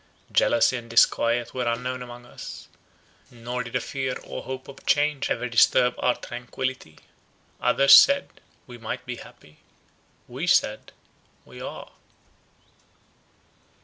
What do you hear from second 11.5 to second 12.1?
are.